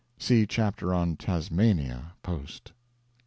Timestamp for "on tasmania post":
0.95-2.71